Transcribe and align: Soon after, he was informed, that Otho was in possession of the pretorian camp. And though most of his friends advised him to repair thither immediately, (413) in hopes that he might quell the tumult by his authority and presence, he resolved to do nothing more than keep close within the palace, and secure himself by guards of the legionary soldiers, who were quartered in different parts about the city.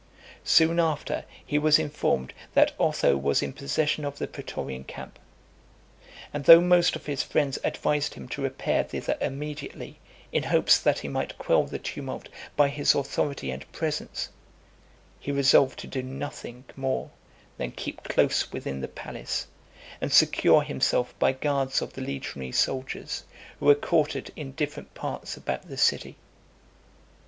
Soon 0.43 0.79
after, 0.79 1.25
he 1.45 1.59
was 1.59 1.77
informed, 1.77 2.33
that 2.55 2.73
Otho 2.79 3.15
was 3.15 3.43
in 3.43 3.53
possession 3.53 4.03
of 4.03 4.17
the 4.17 4.25
pretorian 4.27 4.83
camp. 4.83 5.19
And 6.33 6.45
though 6.45 6.59
most 6.59 6.95
of 6.95 7.05
his 7.05 7.21
friends 7.21 7.59
advised 7.63 8.15
him 8.15 8.27
to 8.29 8.41
repair 8.41 8.83
thither 8.83 9.15
immediately, 9.21 9.99
(413) 10.31 10.31
in 10.33 10.43
hopes 10.49 10.79
that 10.79 10.97
he 10.97 11.07
might 11.07 11.37
quell 11.37 11.65
the 11.65 11.77
tumult 11.77 12.29
by 12.55 12.69
his 12.69 12.95
authority 12.95 13.51
and 13.51 13.71
presence, 13.71 14.29
he 15.19 15.31
resolved 15.31 15.77
to 15.77 15.85
do 15.85 16.01
nothing 16.01 16.63
more 16.75 17.11
than 17.57 17.71
keep 17.71 18.01
close 18.05 18.51
within 18.51 18.81
the 18.81 18.87
palace, 18.87 19.45
and 20.01 20.11
secure 20.11 20.63
himself 20.63 21.13
by 21.19 21.31
guards 21.31 21.79
of 21.79 21.93
the 21.93 22.01
legionary 22.01 22.51
soldiers, 22.51 23.23
who 23.59 23.67
were 23.67 23.75
quartered 23.75 24.31
in 24.35 24.53
different 24.53 24.95
parts 24.95 25.37
about 25.37 25.67
the 25.69 25.77
city. 25.77 26.15